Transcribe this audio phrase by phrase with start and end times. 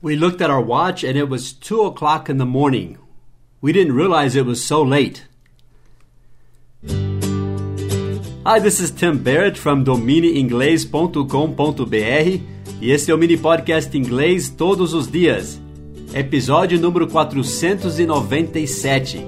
[0.00, 2.98] We looked at our watch and it was 2 o'clock in the morning.
[3.60, 5.24] We didn't realize it was so late.
[8.46, 12.40] Hi, this is Tim Barrett from domineinglês.com.br
[12.80, 15.60] e esse é o mini podcast inglês todos os dias.
[16.14, 19.26] Episódio número 497.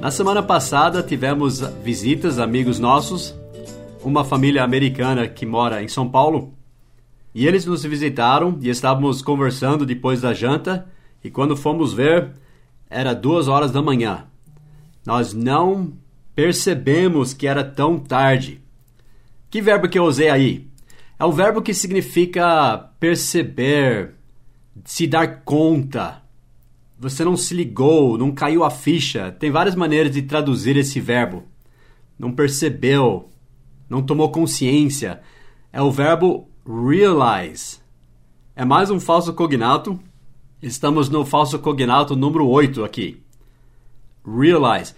[0.00, 3.34] Na semana passada tivemos visitas, amigos nossos,
[4.08, 6.54] uma família americana que mora em São Paulo,
[7.34, 10.86] e eles nos visitaram e estávamos conversando depois da janta,
[11.22, 12.32] e quando fomos ver,
[12.88, 14.26] era duas horas da manhã.
[15.04, 15.92] Nós não
[16.34, 18.60] percebemos que era tão tarde.
[19.50, 20.68] Que verbo que eu usei aí?
[21.18, 24.14] É o verbo que significa perceber,
[24.84, 26.22] se dar conta.
[26.98, 29.30] Você não se ligou, não caiu a ficha.
[29.32, 31.44] Tem várias maneiras de traduzir esse verbo.
[32.18, 33.28] Não percebeu,
[33.88, 35.20] não tomou consciência.
[35.72, 37.78] É o verbo realize.
[38.56, 39.98] É mais um falso cognato.
[40.62, 43.22] Estamos no falso cognato número 8 aqui.
[44.26, 44.94] Realize.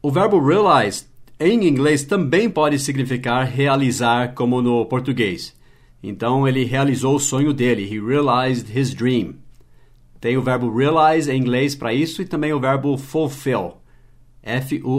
[0.00, 1.06] O verbo realize
[1.38, 5.60] em inglês também pode significar realizar, como no português.
[6.00, 7.82] Então ele realizou o sonho dele.
[7.82, 9.34] He realized his dream.
[10.20, 13.74] Tem o verbo realize em inglês para isso e também o verbo fulfill.
[14.40, 14.96] F-U-L-F-I-L-L.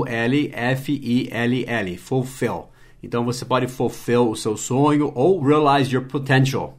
[1.97, 2.66] Fulfill.
[3.04, 6.78] Então você pode fulfill o seu sonho ou realize your potential.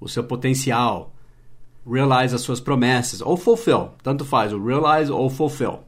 [0.00, 1.12] O seu potencial.
[1.84, 3.20] Realize as suas promessas.
[3.20, 3.90] Ou fulfill.
[4.00, 4.52] Tanto faz.
[4.52, 5.80] O realize ou fulfill.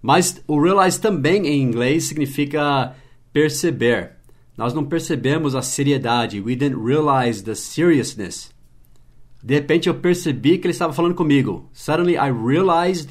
[0.00, 2.94] Mas o realize também em inglês significa
[3.32, 4.12] perceber.
[4.56, 6.40] Nós não percebemos a seriedade.
[6.40, 8.54] We didn't realize the seriousness.
[9.42, 11.68] De repente eu percebi que ele estava falando comigo.
[11.72, 13.10] Suddenly I realized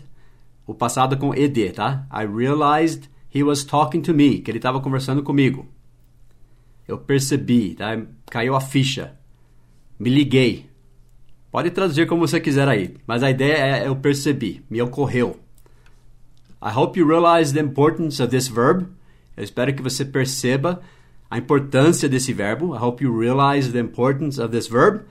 [0.66, 2.08] o passado com ed, tá?
[2.14, 5.68] I realized he was talking to me, que ele estava conversando comigo.
[6.90, 8.02] Eu percebi, tá?
[8.32, 9.14] Caiu a ficha.
[10.00, 10.68] Me liguei.
[11.52, 15.40] Pode traduzir como você quiser aí, mas a ideia é eu percebi, me ocorreu.
[16.60, 18.88] I hope you realize the importance of this verb.
[19.38, 20.82] Eu espero que você perceba
[21.30, 22.76] a importância desse verbo.
[22.76, 25.02] I hope you realize the importance of this verb.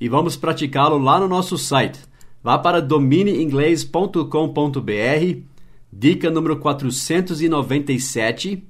[0.00, 2.00] E vamos praticá-lo lá no nosso site.
[2.42, 5.40] Vá para domineinglês.com.br,
[5.92, 8.66] dica número 497,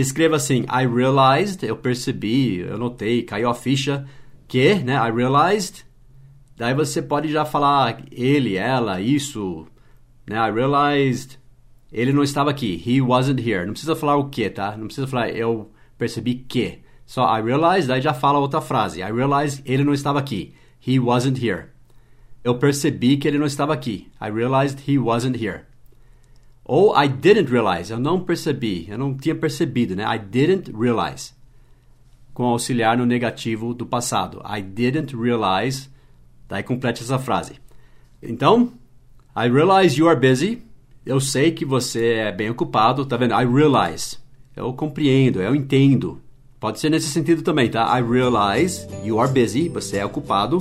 [0.00, 4.06] escreva assim: I realized, eu percebi, eu notei, caiu a ficha,
[4.46, 4.94] que, né?
[4.94, 5.84] I realized.
[6.56, 9.66] Daí você pode já falar ele, ela, isso,
[10.26, 10.36] né?
[10.36, 11.38] I realized
[11.92, 12.82] ele não estava aqui.
[12.84, 13.64] He wasn't here.
[13.64, 14.76] Não precisa falar o que, tá?
[14.76, 16.80] Não precisa falar eu percebi que.
[17.06, 19.00] Só I realized, daí já fala outra frase.
[19.00, 20.54] I realized ele não estava aqui.
[20.86, 21.68] He wasn't here.
[22.44, 24.08] Eu percebi que ele não estava aqui.
[24.20, 25.62] I realized he wasn't here.
[26.68, 27.90] Ou I didn't realize.
[27.90, 28.86] Eu não percebi.
[28.90, 30.04] Eu não tinha percebido, né?
[30.04, 31.32] I didn't realize.
[32.34, 34.42] Com auxiliar no negativo do passado.
[34.44, 35.88] I didn't realize.
[36.46, 37.54] Daí complete essa frase.
[38.22, 38.72] Então,
[39.34, 40.62] I realize you are busy.
[41.06, 43.32] Eu sei que você é bem ocupado, tá vendo?
[43.32, 44.18] I realize.
[44.54, 46.20] Eu compreendo, eu entendo.
[46.60, 47.98] Pode ser nesse sentido também, tá?
[47.98, 50.58] I realize you are busy, você é ocupado,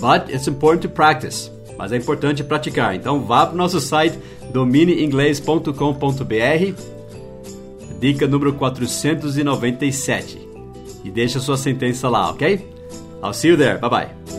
[0.00, 1.50] but it's important to practice.
[1.76, 2.94] Mas é importante praticar.
[2.94, 4.18] Então vá para o nosso site
[4.56, 6.82] domineinglês.com.br.
[8.00, 10.48] Dica número 497.
[11.04, 12.66] E deixa sua sentença lá, ok?
[13.22, 13.78] I'll see you there.
[13.78, 14.35] Bye bye.